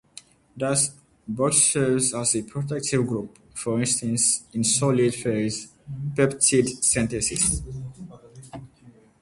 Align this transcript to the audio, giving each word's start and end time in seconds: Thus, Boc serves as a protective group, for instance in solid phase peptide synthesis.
Thus, 0.57 0.95
Boc 1.31 1.53
serves 1.53 2.15
as 2.15 2.33
a 2.35 2.41
protective 2.41 3.05
group, 3.05 3.37
for 3.53 3.79
instance 3.79 4.43
in 4.51 4.63
solid 4.63 5.13
phase 5.13 5.67
peptide 6.15 6.69
synthesis. 6.83 7.61